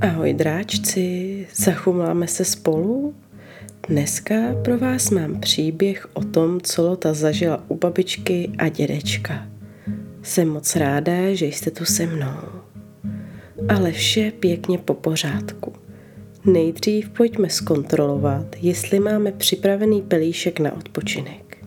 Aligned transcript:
Ahoj 0.00 0.32
dráčci, 0.34 1.46
zachumláme 1.54 2.26
se 2.26 2.44
spolu? 2.44 3.14
Dneska 3.88 4.34
pro 4.64 4.78
vás 4.78 5.10
mám 5.10 5.40
příběh 5.40 6.08
o 6.12 6.24
tom, 6.24 6.60
co 6.60 6.82
Lota 6.82 7.14
zažila 7.14 7.64
u 7.68 7.76
babičky 7.76 8.50
a 8.58 8.68
dědečka. 8.68 9.46
Jsem 10.22 10.48
moc 10.48 10.76
ráda, 10.76 11.34
že 11.34 11.46
jste 11.46 11.70
tu 11.70 11.84
se 11.84 12.06
mnou. 12.06 12.36
Ale 13.68 13.92
vše 13.92 14.32
pěkně 14.40 14.78
po 14.78 14.94
pořádku. 14.94 15.72
Nejdřív 16.44 17.08
pojďme 17.08 17.50
zkontrolovat, 17.50 18.56
jestli 18.60 19.00
máme 19.00 19.32
připravený 19.32 20.02
pelíšek 20.02 20.60
na 20.60 20.72
odpočinek. 20.72 21.66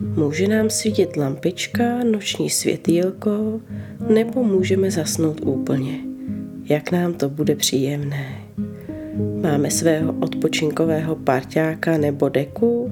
Může 0.00 0.48
nám 0.48 0.70
svítit 0.70 1.16
lampička, 1.16 2.04
noční 2.04 2.50
světýlko, 2.50 3.60
nebo 4.08 4.42
můžeme 4.44 4.90
zasnout 4.90 5.40
úplně 5.44 6.11
jak 6.64 6.92
nám 6.92 7.14
to 7.14 7.28
bude 7.28 7.56
příjemné. 7.56 8.36
Máme 9.42 9.70
svého 9.70 10.12
odpočinkového 10.20 11.16
parťáka 11.16 11.98
nebo 11.98 12.28
deku? 12.28 12.90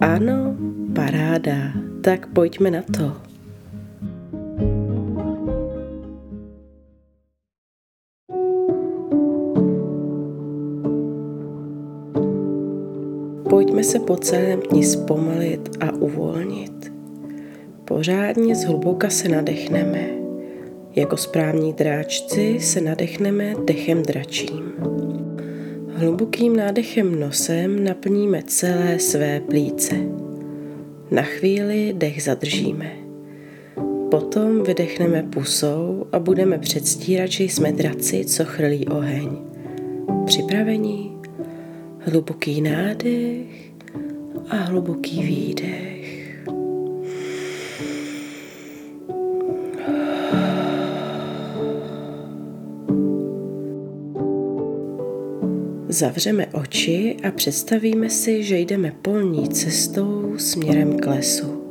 Ano, 0.00 0.56
paráda, 0.94 1.72
tak 2.00 2.26
pojďme 2.26 2.70
na 2.70 2.82
to. 2.82 3.16
Pojďme 13.50 13.84
se 13.84 13.98
po 13.98 14.16
celém 14.16 14.60
dni 14.60 14.84
zpomalit 14.84 15.76
a 15.80 15.92
uvolnit. 15.92 16.92
Pořádně 17.84 18.56
zhluboka 18.56 19.10
se 19.10 19.28
nadechneme 19.28 20.21
jako 20.96 21.16
správní 21.16 21.72
dráčci 21.72 22.60
se 22.60 22.80
nadechneme 22.80 23.54
dechem 23.64 24.02
dračím. 24.02 24.72
Hlubokým 25.88 26.56
nádechem 26.56 27.20
nosem 27.20 27.84
naplníme 27.84 28.42
celé 28.46 28.98
své 28.98 29.40
plíce. 29.40 29.96
Na 31.10 31.22
chvíli 31.22 31.94
dech 31.96 32.22
zadržíme. 32.22 32.92
Potom 34.10 34.62
vydechneme 34.62 35.22
pusou 35.22 36.06
a 36.12 36.18
budeme 36.18 36.58
předstírat, 36.58 37.30
že 37.30 37.44
jsme 37.44 37.72
draci, 37.72 38.24
co 38.24 38.44
chrlí 38.44 38.88
oheň. 38.88 39.36
Připravení? 40.26 41.16
Hluboký 41.98 42.60
nádech 42.60 43.72
a 44.48 44.56
hluboký 44.56 45.22
výdech. 45.22 46.01
Zavřeme 56.02 56.46
oči 56.46 57.16
a 57.28 57.30
představíme 57.30 58.10
si, 58.10 58.42
že 58.42 58.58
jdeme 58.58 58.92
polní 59.02 59.48
cestou 59.48 60.34
směrem 60.36 60.98
k 60.98 61.06
lesu. 61.06 61.62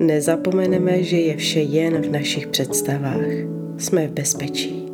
Nezapomeneme, 0.00 1.02
že 1.02 1.16
je 1.16 1.36
vše 1.36 1.60
jen 1.60 2.02
v 2.02 2.10
našich 2.10 2.46
představách. 2.46 3.26
Jsme 3.78 4.06
v 4.06 4.10
bezpečí. 4.10 4.88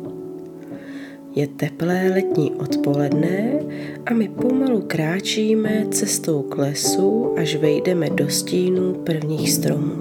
Je 1.35 1.47
teplé 1.47 2.11
letní 2.13 2.51
odpoledne 2.51 3.59
a 4.05 4.13
my 4.13 4.29
pomalu 4.29 4.81
kráčíme 4.87 5.85
cestou 5.91 6.41
k 6.41 6.57
lesu, 6.57 7.33
až 7.37 7.55
vejdeme 7.55 8.09
do 8.09 8.29
stínu 8.29 8.93
prvních 8.93 9.51
stromů. 9.51 9.95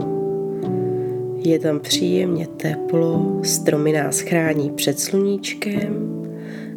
Je 1.44 1.58
tam 1.58 1.80
příjemně 1.80 2.46
teplo, 2.46 3.40
stromy 3.42 3.92
nás 3.92 4.20
chrání 4.20 4.70
před 4.70 5.00
sluníčkem 5.00 6.19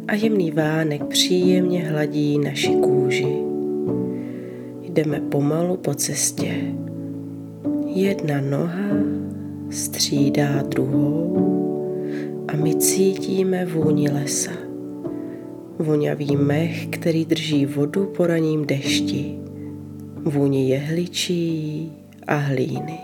a 0.08 0.14
jemný 0.14 0.50
vánek 0.50 1.04
příjemně 1.04 1.84
hladí 1.84 2.38
naši 2.38 2.68
kůži. 2.68 3.36
Jdeme 4.82 5.20
pomalu 5.20 5.76
po 5.76 5.94
cestě. 5.94 6.54
Jedna 7.86 8.40
noha 8.40 8.96
střídá 9.70 10.62
druhou 10.62 11.36
a 12.48 12.56
my 12.56 12.74
cítíme 12.74 13.66
vůni 13.66 14.10
lesa. 14.10 14.52
Voňavý 15.78 16.36
mech, 16.36 16.86
který 16.86 17.24
drží 17.24 17.66
vodu 17.66 18.06
po 18.16 18.26
raním 18.26 18.66
dešti. 18.66 19.38
Vůni 20.24 20.68
jehličí 20.68 21.92
a 22.26 22.34
hlíny. 22.34 22.98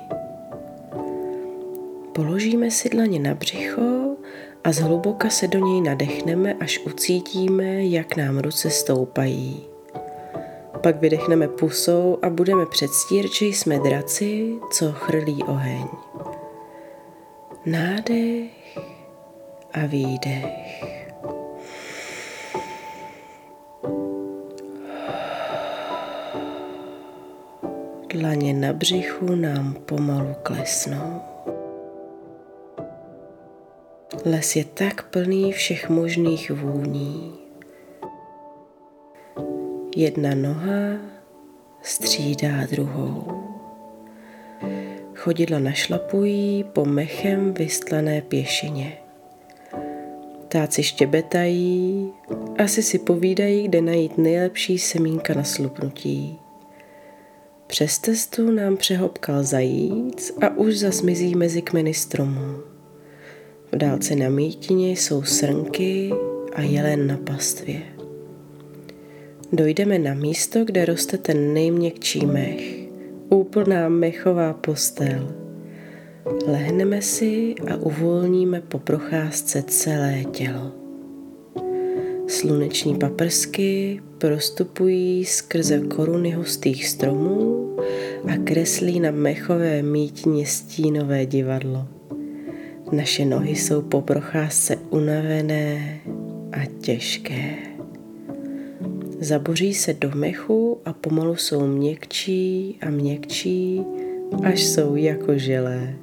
Položíme 2.13 2.71
si 2.71 2.89
dlaně 2.89 3.19
na 3.19 3.35
břicho 3.35 3.90
a 4.65 4.73
zhluboka 4.73 5.31
se 5.31 5.49
do 5.49 5.59
něj 5.59 5.81
nadechneme, 5.81 6.55
až 6.55 6.79
ucítíme, 6.79 7.85
jak 7.85 8.17
nám 8.17 8.39
ruce 8.39 8.71
stoupají. 8.71 9.67
Pak 10.83 11.01
vydechneme 11.01 11.49
pusou 11.49 12.19
a 12.23 12.31
budeme 12.31 12.67
předstírat, 12.67 13.33
že 13.33 13.47
jsme 13.47 13.79
draci, 13.79 14.55
co 14.73 14.93
chrlí 14.93 15.43
oheň. 15.43 15.89
Nádech 17.67 18.79
a 19.73 19.87
výdech. 19.87 20.85
Dlaně 28.15 28.55
na 28.55 28.73
břichu 28.73 29.35
nám 29.35 29.75
pomalu 29.75 30.35
klesnou. 30.43 31.30
Les 34.31 34.57
je 34.57 34.65
tak 34.65 35.03
plný 35.03 35.53
všech 35.53 35.89
možných 35.89 36.51
vůní. 36.51 37.33
Jedna 39.97 40.35
noha 40.35 40.99
střídá 41.83 42.67
druhou. 42.71 43.43
Chodidla 45.15 45.59
našlapují 45.59 46.65
po 46.65 46.85
mechem 46.85 47.55
vystlané 47.55 48.21
pěšině. 48.21 48.99
Táci 50.49 50.83
štěbetají, 50.83 52.13
asi 52.59 52.83
si 52.83 52.99
povídají, 52.99 53.69
kde 53.69 53.81
najít 53.81 54.19
nejlepší 54.19 54.79
semínka 54.79 55.35
na 55.35 55.45
slupnutí. 55.45 56.39
Přes 57.67 57.99
testu 57.99 58.51
nám 58.51 58.77
přehopkal 58.77 59.43
zajíc 59.43 60.33
a 60.43 60.57
už 60.57 60.79
zasmizí 60.79 61.35
mezi 61.35 61.63
kmeny 61.63 61.95
stromů. 61.95 62.70
V 63.73 63.77
dálce 63.77 64.17
na 64.17 64.29
mítině 64.29 64.91
jsou 64.91 65.23
srnky 65.23 66.11
a 66.55 66.63
jelen 66.63 67.07
na 67.07 67.17
pastvě. 67.17 67.83
Dojdeme 69.53 69.99
na 69.99 70.15
místo, 70.15 70.65
kde 70.65 70.85
roste 70.85 71.19
ten 71.19 71.55
nejměkčí 71.55 72.27
mech, 72.27 72.89
úplná 73.29 73.89
mechová 73.89 74.53
postel. 74.53 75.35
Lehneme 76.47 77.03
si 77.03 77.55
a 77.71 77.77
uvolníme 77.77 78.61
po 78.61 78.79
procházce 78.79 79.63
celé 79.63 80.25
tělo. 80.33 80.73
Sluneční 82.29 82.99
paprsky 82.99 84.01
prostupují 84.19 85.25
skrze 85.25 85.81
koruny 85.81 86.31
hustých 86.31 86.89
stromů 86.89 87.77
a 88.33 88.37
kreslí 88.45 89.01
na 89.01 89.11
mechové 89.11 89.83
mítině 89.83 90.47
stínové 90.47 91.27
divadlo. 91.27 92.00
Naše 92.93 93.25
nohy 93.25 93.57
jsou 93.57 93.83
po 93.83 94.01
procházce 94.01 94.77
unavené 94.77 96.01
a 96.53 96.67
těžké. 96.81 97.57
Zaboří 99.21 99.75
se 99.75 99.95
do 99.95 100.11
mechu 100.15 100.81
a 100.85 100.93
pomalu 100.93 101.37
jsou 101.37 101.67
měkčí 101.67 102.79
a 102.83 102.91
měkčí, 102.91 103.83
až 104.43 104.65
jsou 104.65 104.97
jako 104.97 105.39
želé. 105.39 105.95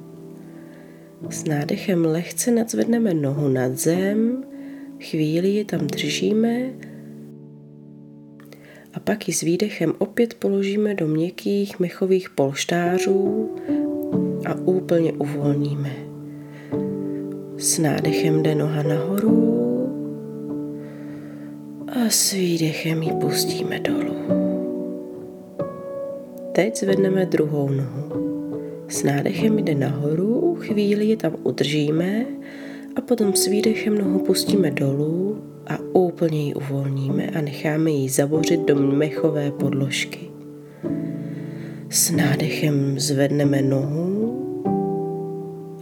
S 1.30 1.44
nádechem 1.44 2.04
lehce 2.04 2.50
nadzvedneme 2.50 3.14
nohu 3.14 3.48
nad 3.48 3.76
zem, 3.76 4.44
chvíli 5.00 5.48
ji 5.48 5.64
tam 5.64 5.86
držíme 5.86 6.70
a 8.94 9.00
pak 9.00 9.28
ji 9.28 9.34
s 9.34 9.40
výdechem 9.40 9.92
opět 9.98 10.34
položíme 10.34 10.94
do 10.94 11.06
měkkých 11.06 11.80
mechových 11.80 12.30
polštářů 12.30 13.50
a 14.46 14.54
úplně 14.54 15.12
uvolníme. 15.12 16.07
S 17.58 17.78
nádechem 17.78 18.42
jde 18.42 18.54
noha 18.54 18.82
nahoru 18.82 19.58
a 21.88 22.10
s 22.10 22.32
výdechem 22.32 23.02
ji 23.02 23.12
pustíme 23.12 23.80
dolů. 23.80 24.16
Teď 26.52 26.76
zvedneme 26.76 27.26
druhou 27.26 27.68
nohu. 27.70 28.28
S 28.88 29.02
nádechem 29.02 29.58
jde 29.58 29.74
nahoru, 29.74 30.56
chvíli 30.60 31.04
ji 31.04 31.16
tam 31.16 31.36
udržíme 31.42 32.26
a 32.96 33.00
potom 33.00 33.36
s 33.36 33.46
výdechem 33.46 33.98
nohu 33.98 34.18
pustíme 34.18 34.70
dolů 34.70 35.38
a 35.66 35.78
úplně 35.92 36.46
ji 36.46 36.54
uvolníme 36.54 37.26
a 37.26 37.40
necháme 37.40 37.90
ji 37.90 38.08
zabořit 38.08 38.60
do 38.60 38.74
mechové 38.76 39.50
podložky. 39.50 40.30
S 41.90 42.10
nádechem 42.10 42.98
zvedneme 42.98 43.62
nohu 43.62 44.18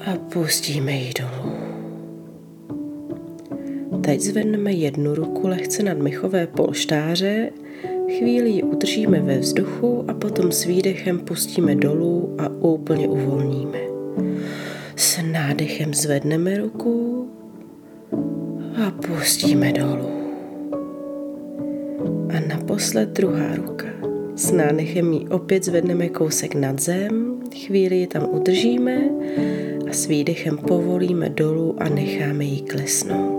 a 0.06 0.16
pustíme 0.32 0.92
ji 0.92 1.12
dolů. 1.20 1.55
Teď 4.06 4.20
zvedneme 4.20 4.72
jednu 4.72 5.14
ruku 5.14 5.48
lehce 5.48 5.82
nad 5.82 5.98
mechové 5.98 6.46
polštáře, 6.46 7.50
chvíli 8.18 8.50
ji 8.50 8.62
udržíme 8.62 9.20
ve 9.20 9.38
vzduchu 9.38 10.04
a 10.08 10.14
potom 10.14 10.52
s 10.52 10.64
výdechem 10.64 11.18
pustíme 11.18 11.74
dolů 11.74 12.34
a 12.38 12.48
úplně 12.48 13.08
uvolníme. 13.08 13.78
S 14.96 15.18
nádechem 15.32 15.94
zvedneme 15.94 16.58
ruku 16.58 17.28
a 18.86 18.90
pustíme 18.90 19.72
dolů. 19.72 20.10
A 22.36 22.40
naposled 22.48 23.08
druhá 23.08 23.54
ruka. 23.54 23.86
S 24.36 24.52
nádechem 24.52 25.12
ji 25.12 25.28
opět 25.28 25.64
zvedneme 25.64 26.08
kousek 26.08 26.54
nad 26.54 26.80
zem, 26.80 27.40
chvíli 27.66 27.96
ji 27.96 28.06
tam 28.06 28.28
udržíme 28.30 29.10
a 29.90 29.92
s 29.92 30.06
výdechem 30.06 30.58
povolíme 30.58 31.28
dolů 31.28 31.76
a 31.78 31.88
necháme 31.88 32.44
ji 32.44 32.60
klesnout. 32.60 33.35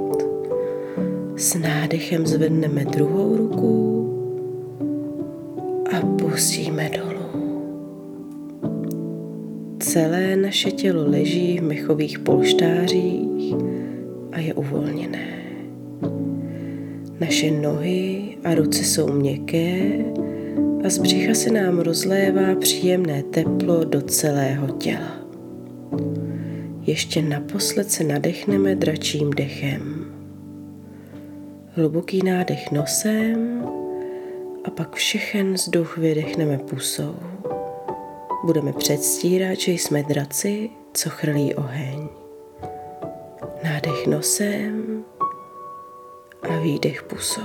S 1.37 1.55
nádechem 1.55 2.27
zvedneme 2.27 2.85
druhou 2.85 3.37
ruku 3.37 4.03
a 5.97 6.05
pustíme 6.05 6.89
dolů. 6.89 7.17
Celé 9.79 10.35
naše 10.35 10.71
tělo 10.71 11.09
leží 11.09 11.59
v 11.59 11.63
mechových 11.63 12.19
polštářích 12.19 13.55
a 14.31 14.39
je 14.39 14.53
uvolněné. 14.53 15.27
Naše 17.19 17.51
nohy 17.51 18.23
a 18.43 18.55
ruce 18.55 18.83
jsou 18.83 19.13
měkké 19.13 20.05
a 20.85 20.89
z 20.89 20.97
břicha 20.97 21.33
se 21.33 21.51
nám 21.51 21.79
rozlévá 21.79 22.55
příjemné 22.55 23.23
teplo 23.23 23.83
do 23.83 24.01
celého 24.01 24.67
těla. 24.67 25.17
Ještě 26.81 27.21
naposled 27.21 27.91
se 27.91 28.03
nadechneme 28.03 28.75
dračím 28.75 29.29
dechem. 29.29 30.16
Hluboký 31.77 32.23
nádech 32.23 32.71
nosem 32.71 33.67
a 34.63 34.69
pak 34.69 34.95
všechen 34.95 35.53
vzduch 35.53 35.97
vydechneme 35.97 36.57
pusou. 36.57 37.15
Budeme 38.45 38.73
předstírat, 38.73 39.59
že 39.59 39.71
jsme 39.71 40.03
draci, 40.03 40.69
co 40.93 41.09
chrlí 41.09 41.55
oheň. 41.55 42.09
Nádech 43.63 44.07
nosem 44.07 45.03
a 46.41 46.59
výdech 46.59 47.03
pusou. 47.03 47.41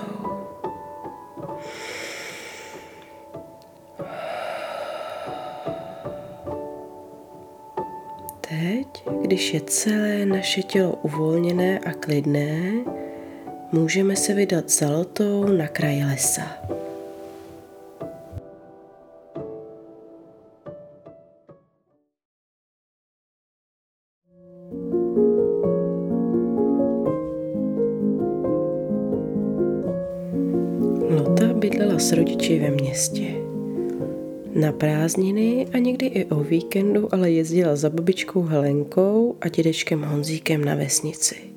Teď, 8.41 9.05
když 9.23 9.55
je 9.55 9.61
celé 9.61 10.27
naše 10.27 10.63
tělo 10.63 10.93
uvolněné 11.03 11.79
a 11.79 11.93
klidné, 11.93 12.73
můžeme 13.73 14.17
se 14.17 14.35
vydat 14.35 14.71
za 14.71 14.91
lotou 14.91 15.45
na 15.45 15.69
kraj 15.69 16.05
lesa. 16.05 16.43
Lota 31.11 31.55
bydlela 31.55 31.99
s 31.99 32.13
rodiči 32.13 32.59
ve 32.59 32.71
městě. 32.71 33.35
Na 34.55 34.73
prázdniny 34.73 35.67
a 35.73 35.79
někdy 35.79 36.07
i 36.07 36.25
o 36.25 36.37
víkendu 36.41 37.15
ale 37.15 37.31
jezdila 37.31 37.77
za 37.77 37.91
babičkou 37.91 38.43
Helenkou 38.43 39.37
a 39.41 39.49
dědečkem 39.49 40.03
Honzíkem 40.03 40.65
na 40.65 40.75
vesnici. 40.75 41.52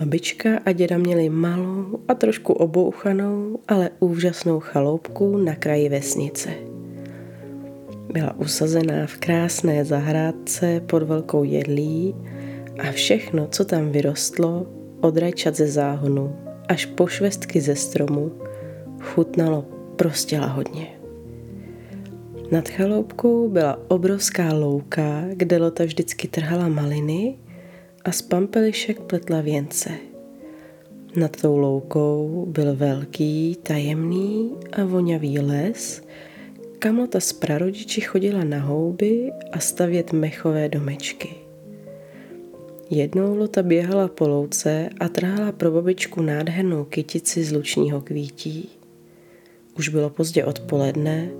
Babička 0.00 0.60
a 0.64 0.72
děda 0.72 0.98
měli 0.98 1.28
malou 1.28 1.98
a 2.08 2.14
trošku 2.14 2.52
obouchanou, 2.52 3.58
ale 3.68 3.90
úžasnou 4.00 4.60
chaloupku 4.60 5.36
na 5.36 5.54
kraji 5.54 5.88
vesnice. 5.88 6.50
Byla 8.12 8.38
usazená 8.38 9.06
v 9.06 9.16
krásné 9.16 9.84
zahrádce 9.84 10.80
pod 10.86 11.02
velkou 11.02 11.44
jedlí 11.44 12.14
a 12.78 12.92
všechno, 12.92 13.46
co 13.46 13.64
tam 13.64 13.90
vyrostlo, 13.90 14.66
od 15.00 15.16
rajčat 15.16 15.56
ze 15.56 15.66
záhonu 15.66 16.36
až 16.68 16.86
po 16.86 17.06
švestky 17.06 17.60
ze 17.60 17.76
stromu, 17.76 18.32
chutnalo 19.00 19.64
prostě 19.96 20.40
lahodně. 20.40 20.86
Nad 22.50 22.68
chaloupkou 22.68 23.48
byla 23.48 23.78
obrovská 23.88 24.54
louka, 24.54 25.24
kde 25.32 25.58
Lota 25.58 25.84
vždycky 25.84 26.28
trhala 26.28 26.68
maliny 26.68 27.38
a 28.04 28.12
z 28.12 28.22
pampelišek 28.22 29.00
pletla 29.00 29.40
věnce. 29.40 29.90
Nad 31.16 31.36
tou 31.40 31.56
loukou 31.56 32.46
byl 32.48 32.76
velký, 32.76 33.56
tajemný 33.62 34.52
a 34.72 34.84
vonavý 34.84 35.38
les, 35.38 36.02
kam 36.78 36.98
Lota 36.98 37.20
s 37.20 37.32
prarodiči 37.32 38.00
chodila 38.00 38.44
na 38.44 38.60
houby 38.60 39.32
a 39.52 39.58
stavět 39.58 40.12
mechové 40.12 40.68
domečky. 40.68 41.34
Jednou 42.90 43.36
Lota 43.36 43.62
běhala 43.62 44.08
po 44.08 44.28
louce 44.28 44.88
a 45.00 45.08
trhala 45.08 45.52
pro 45.52 45.70
babičku 45.70 46.22
nádhernou 46.22 46.84
kytici 46.84 47.44
z 47.44 47.52
lučního 47.52 48.00
kvítí. 48.00 48.68
Už 49.78 49.88
bylo 49.88 50.10
pozdě 50.10 50.44
odpoledne 50.44 51.30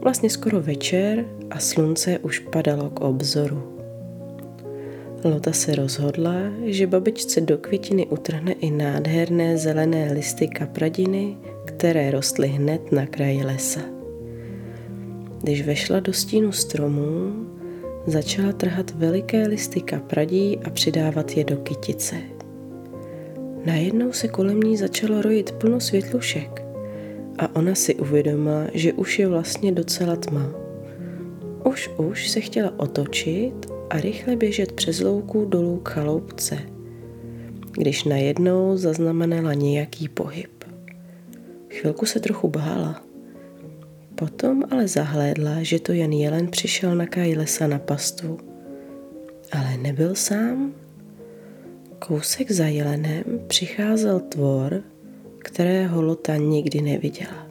vlastně 0.00 0.30
skoro 0.30 0.60
večer 0.60 1.24
a 1.50 1.58
slunce 1.58 2.18
už 2.18 2.38
padalo 2.38 2.90
k 2.90 3.00
obzoru. 3.00 3.73
Lota 5.24 5.52
se 5.52 5.74
rozhodla, 5.74 6.34
že 6.64 6.86
babičce 6.86 7.40
do 7.40 7.58
květiny 7.58 8.06
utrhne 8.06 8.52
i 8.52 8.70
nádherné 8.70 9.58
zelené 9.58 10.12
listy 10.12 10.48
kapradiny, 10.48 11.36
které 11.64 12.10
rostly 12.10 12.48
hned 12.48 12.92
na 12.92 13.06
kraji 13.06 13.44
lesa. 13.44 13.80
Když 15.42 15.62
vešla 15.62 16.00
do 16.00 16.12
stínu 16.12 16.52
stromů, 16.52 17.46
začala 18.06 18.52
trhat 18.52 18.90
veliké 18.90 19.46
listy 19.46 19.80
kapradí 19.80 20.58
a 20.64 20.70
přidávat 20.70 21.36
je 21.36 21.44
do 21.44 21.56
kytice. 21.56 22.16
Najednou 23.64 24.12
se 24.12 24.28
kolem 24.28 24.60
ní 24.60 24.76
začalo 24.76 25.22
rojit 25.22 25.52
plno 25.52 25.80
světlušek 25.80 26.64
a 27.38 27.56
ona 27.56 27.74
si 27.74 27.94
uvědomila, 27.94 28.64
že 28.74 28.92
už 28.92 29.18
je 29.18 29.28
vlastně 29.28 29.72
docela 29.72 30.16
tma. 30.16 30.50
Už 31.64 31.90
už 31.96 32.28
se 32.28 32.40
chtěla 32.40 32.72
otočit 32.76 33.73
a 33.90 34.00
rychle 34.00 34.36
běžet 34.36 34.72
přes 34.72 35.00
louku 35.00 35.44
dolů 35.44 35.80
k 35.80 35.88
chaloupce, 35.88 36.58
když 37.72 38.04
najednou 38.04 38.76
zaznamenala 38.76 39.54
nějaký 39.54 40.08
pohyb. 40.08 40.64
Chvilku 41.70 42.06
se 42.06 42.20
trochu 42.20 42.48
bála. 42.48 43.04
Potom 44.14 44.62
ale 44.70 44.88
zahlédla, 44.88 45.62
že 45.62 45.78
to 45.78 45.92
jen 45.92 46.12
jelen 46.12 46.48
přišel 46.48 46.96
na 46.96 47.06
kraj 47.06 47.36
lesa 47.36 47.66
na 47.66 47.78
pastu. 47.78 48.38
Ale 49.52 49.76
nebyl 49.76 50.14
sám. 50.14 50.72
Kousek 51.98 52.50
za 52.50 52.66
jelenem 52.66 53.24
přicházel 53.46 54.20
tvor, 54.20 54.82
kterého 55.38 56.02
Lota 56.02 56.36
nikdy 56.36 56.82
neviděla. 56.82 57.46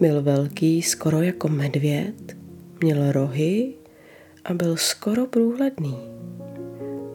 Byl 0.00 0.22
velký 0.22 0.82
skoro 0.82 1.22
jako 1.22 1.48
medvěd, 1.48 2.36
měl 2.80 3.12
rohy 3.12 3.74
a 4.44 4.54
byl 4.54 4.76
skoro 4.76 5.26
průhledný. 5.26 5.98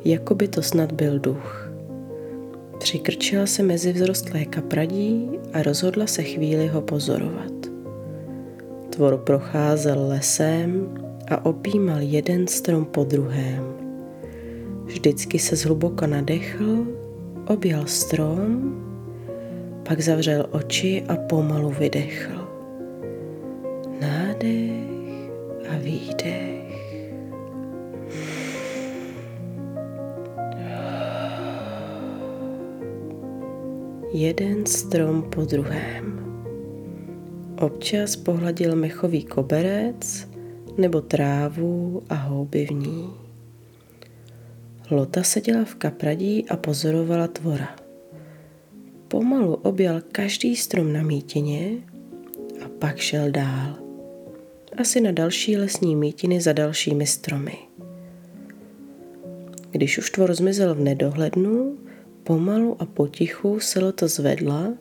Jako 0.05 0.35
by 0.35 0.47
to 0.47 0.61
snad 0.61 0.91
byl 0.91 1.19
duch. 1.19 1.71
Přikrčila 2.79 3.45
se 3.45 3.63
mezi 3.63 3.93
vzrostlé 3.93 4.45
kapradí 4.45 5.29
a 5.53 5.63
rozhodla 5.63 6.07
se 6.07 6.23
chvíli 6.23 6.67
ho 6.67 6.81
pozorovat. 6.81 7.53
Tvor 8.89 9.17
procházel 9.17 10.07
lesem 10.07 10.97
a 11.27 11.45
opímal 11.45 11.97
jeden 11.99 12.47
strom 12.47 12.85
po 12.85 13.03
druhém. 13.03 13.73
Vždycky 14.85 15.39
se 15.39 15.55
zhluboka 15.55 16.07
nadechl, 16.07 16.87
objal 17.47 17.85
strom 17.85 18.77
pak 19.87 20.01
zavřel 20.01 20.45
oči 20.51 21.03
a 21.07 21.15
pomalu 21.15 21.69
vydechl. 21.69 22.47
Nádech 24.01 25.31
a 25.69 25.77
výdech. 25.77 26.56
Jeden 34.17 34.65
strom 34.65 35.29
po 35.29 35.45
druhém. 35.45 36.25
Občas 37.61 38.15
pohladil 38.15 38.75
mechový 38.75 39.23
koberec 39.23 40.27
nebo 40.77 41.01
trávu 41.01 42.03
a 42.09 42.15
houby 42.15 42.65
v 42.65 42.71
ní. 42.71 43.09
Lota 44.91 45.23
seděla 45.23 45.65
v 45.65 45.75
kapradí 45.75 46.49
a 46.49 46.57
pozorovala 46.57 47.27
tvora. 47.27 47.75
Pomalu 49.07 49.53
objal 49.53 50.01
každý 50.11 50.55
strom 50.55 50.93
na 50.93 51.01
mítině 51.01 51.69
a 52.65 52.69
pak 52.79 52.97
šel 52.97 53.31
dál. 53.31 53.75
Asi 54.77 55.01
na 55.01 55.11
další 55.11 55.57
lesní 55.57 55.95
mítiny 55.95 56.41
za 56.41 56.53
dalšími 56.53 57.05
stromy. 57.05 57.57
Když 59.71 59.97
už 59.97 60.09
tvor 60.09 60.33
zmizel 60.33 60.75
v 60.75 60.79
nedohlednu, 60.79 61.77
Pomalu 62.27 62.75
a 62.79 62.85
potichu 62.85 63.59
se 63.59 63.79
lota 63.79 64.07
zvedla 64.07 64.73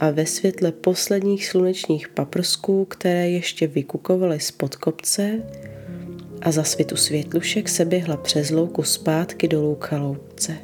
a 0.00 0.10
ve 0.10 0.26
světle 0.26 0.72
posledních 0.72 1.46
slunečních 1.46 2.08
paprsků, 2.08 2.84
které 2.84 3.30
ještě 3.30 3.66
vykukovaly 3.66 4.40
spod 4.40 4.76
kopce 4.76 5.42
a 6.42 6.50
za 6.50 6.64
svitu 6.64 6.96
světlušek 6.96 7.68
se 7.68 7.84
běhla 7.84 8.16
přes 8.16 8.50
louku 8.50 8.82
zpátky 8.82 9.48
dolů 9.48 9.74
k 9.74 9.84
chaloupce. 9.84 10.56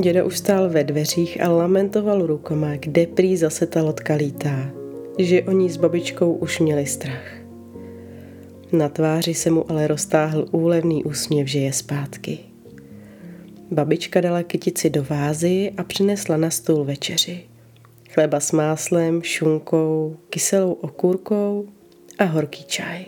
Děda 0.00 0.24
už 0.24 0.38
stál 0.38 0.68
ve 0.68 0.84
dveřích 0.84 1.42
a 1.42 1.48
lamentoval 1.48 2.26
rukama, 2.26 2.76
kde 2.76 3.06
prý 3.06 3.36
zase 3.36 3.66
ta 3.66 3.82
loďka 3.82 4.14
lítá, 4.14 4.70
že 5.18 5.42
oni 5.42 5.70
s 5.70 5.76
babičkou 5.76 6.32
už 6.32 6.58
měli 6.58 6.86
strach. 6.86 7.32
Na 8.72 8.88
tváři 8.88 9.34
se 9.34 9.50
mu 9.50 9.70
ale 9.70 9.86
roztáhl 9.86 10.46
úlevný 10.50 11.04
úsměv, 11.04 11.46
že 11.46 11.58
je 11.58 11.72
zpátky. 11.72 12.47
Babička 13.70 14.20
dala 14.20 14.42
kytici 14.42 14.90
do 14.90 15.04
vázy 15.04 15.72
a 15.76 15.84
přinesla 15.84 16.36
na 16.36 16.50
stůl 16.50 16.84
večeři. 16.84 17.44
Chleba 18.10 18.40
s 18.40 18.52
máslem, 18.52 19.22
šunkou, 19.22 20.16
kyselou 20.30 20.72
okurkou 20.72 21.68
a 22.18 22.24
horký 22.24 22.64
čaj. 22.64 23.04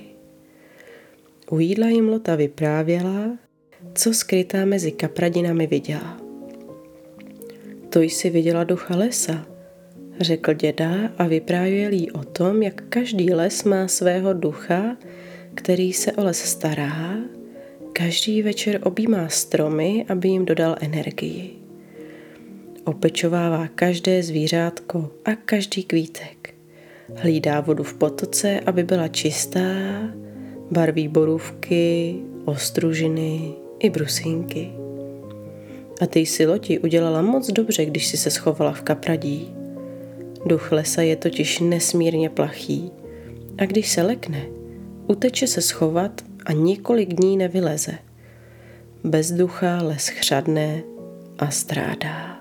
U 1.50 1.58
jídla 1.58 1.86
jim 1.86 2.08
Lota 2.08 2.36
vyprávěla, 2.36 3.38
co 3.94 4.14
skrytá 4.14 4.64
mezi 4.64 4.92
kapradinami 4.92 5.66
viděla. 5.66 6.20
To 7.88 8.00
jsi 8.00 8.30
viděla 8.30 8.64
ducha 8.64 8.96
lesa, 8.96 9.46
řekl 10.20 10.54
děda 10.54 10.92
a 11.18 11.26
vyprávěl 11.26 11.92
jí 11.92 12.10
o 12.10 12.24
tom, 12.24 12.62
jak 12.62 12.82
každý 12.88 13.34
les 13.34 13.64
má 13.64 13.88
svého 13.88 14.32
ducha, 14.32 14.96
který 15.54 15.92
se 15.92 16.12
o 16.12 16.24
les 16.24 16.38
stará, 16.38 17.16
každý 17.92 18.42
večer 18.42 18.80
objímá 18.82 19.28
stromy, 19.28 20.04
aby 20.08 20.28
jim 20.28 20.44
dodal 20.44 20.76
energii. 20.80 21.50
Opečovává 22.84 23.68
každé 23.68 24.22
zvířátko 24.22 25.10
a 25.24 25.34
každý 25.34 25.82
kvítek. 25.84 26.54
Hlídá 27.16 27.60
vodu 27.60 27.84
v 27.84 27.94
potoce, 27.94 28.60
aby 28.60 28.82
byla 28.84 29.08
čistá, 29.08 29.60
barví 30.70 31.08
borůvky, 31.08 32.16
ostružiny 32.44 33.52
i 33.78 33.90
brusinky. 33.90 34.72
A 36.00 36.06
ty 36.06 36.26
si 36.26 36.46
loti 36.46 36.78
udělala 36.78 37.22
moc 37.22 37.50
dobře, 37.50 37.84
když 37.84 38.06
si 38.06 38.16
se 38.16 38.30
schovala 38.30 38.72
v 38.72 38.82
kapradí. 38.82 39.54
Duch 40.46 40.72
lesa 40.72 41.02
je 41.02 41.16
totiž 41.16 41.60
nesmírně 41.60 42.30
plachý 42.30 42.90
a 43.58 43.64
když 43.64 43.88
se 43.88 44.02
lekne, 44.02 44.46
uteče 45.06 45.46
se 45.46 45.60
schovat 45.62 46.29
a 46.46 46.52
několik 46.52 47.14
dní 47.14 47.36
nevyleze. 47.36 47.92
Bez 49.04 49.32
ducha 49.32 49.82
les 49.82 50.08
chřadne 50.08 50.82
a 51.38 51.50
strádá. 51.50 52.40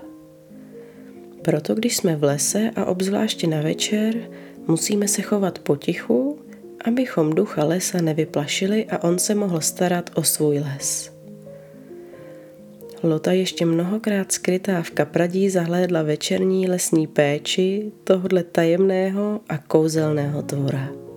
Proto 1.42 1.76
když 1.76 1.98
jsme 1.98 2.16
v 2.16 2.24
lese 2.24 2.72
a 2.76 2.86
obzvláště 2.86 3.48
na 3.48 3.62
večer, 3.62 4.16
musíme 4.68 5.08
se 5.08 5.22
chovat 5.22 5.60
potichu, 5.60 6.40
abychom 6.86 7.34
ducha 7.34 7.64
lesa 7.64 8.02
nevyplašili 8.02 8.86
a 8.86 9.04
on 9.04 9.20
se 9.20 9.36
mohl 9.36 9.62
starat 9.62 10.10
o 10.16 10.24
svůj 10.24 10.60
les. 10.60 11.12
Lota 13.04 13.32
ještě 13.32 13.66
mnohokrát 13.66 14.32
skrytá 14.32 14.82
v 14.82 14.92
kapradí 14.92 15.50
zahlédla 15.50 16.02
večerní 16.04 16.70
lesní 16.70 17.08
péči 17.08 17.92
tohodle 18.04 18.44
tajemného 18.44 19.40
a 19.50 19.58
kouzelného 19.58 20.42
tvora. 20.42 21.09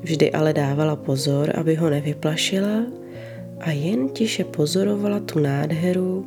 Vždy 0.00 0.32
ale 0.32 0.52
dávala 0.52 0.96
pozor, 0.96 1.52
aby 1.54 1.74
ho 1.74 1.90
nevyplašila 1.90 2.86
a 3.60 3.70
jen 3.70 4.08
tiše 4.08 4.44
pozorovala 4.44 5.20
tu 5.20 5.38
nádheru 5.38 6.26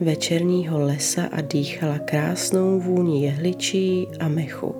večerního 0.00 0.80
lesa 0.80 1.22
a 1.32 1.40
dýchala 1.40 1.98
krásnou 1.98 2.80
vůni 2.80 3.24
jehličí 3.24 4.06
a 4.20 4.28
mechu. 4.28 4.74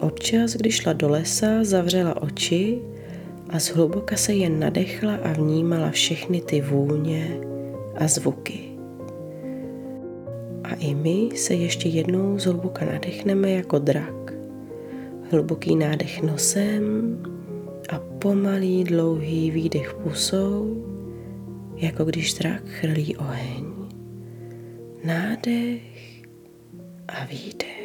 Občas, 0.00 0.52
když 0.52 0.74
šla 0.74 0.92
do 0.92 1.08
lesa, 1.08 1.64
zavřela 1.64 2.22
oči 2.22 2.78
a 3.48 3.58
zhluboka 3.58 4.16
se 4.16 4.32
jen 4.32 4.60
nadechla 4.60 5.14
a 5.14 5.32
vnímala 5.32 5.90
všechny 5.90 6.40
ty 6.40 6.60
vůně 6.60 7.40
a 7.96 8.08
zvuky. 8.08 8.60
A 10.64 10.74
i 10.74 10.94
my 10.94 11.28
se 11.36 11.54
ještě 11.54 11.88
jednou 11.88 12.38
zhluboka 12.38 12.84
nadechneme 12.84 13.50
jako 13.50 13.78
drak. 13.78 14.35
Hluboký 15.30 15.76
nádech 15.76 16.22
nosem 16.22 16.84
a 17.88 17.98
pomalý 17.98 18.84
dlouhý 18.84 19.50
výdech 19.50 19.94
pusou, 19.94 20.84
jako 21.76 22.04
když 22.04 22.34
drak 22.34 22.62
chrlí 22.68 23.16
oheň. 23.16 23.64
Nádech 25.04 26.22
a 27.08 27.24
výdech. 27.24 27.76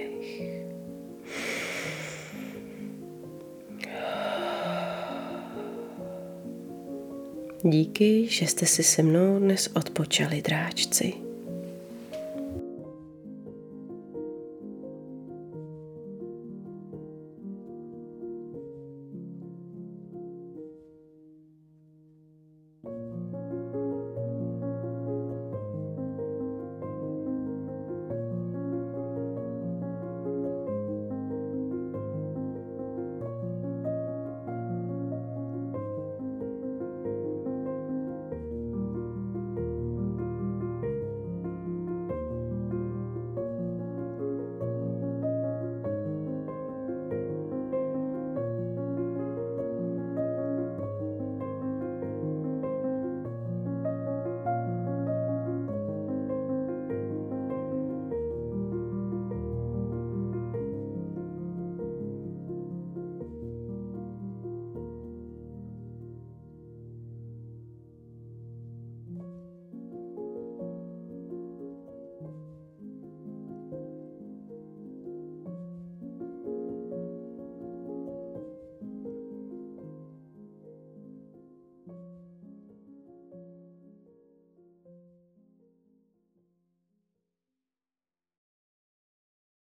Díky, 7.63 8.27
že 8.27 8.47
jste 8.47 8.65
si 8.65 8.83
se 8.83 9.03
mnou 9.03 9.39
dnes 9.39 9.69
odpočali, 9.75 10.41
dráčci. 10.41 11.30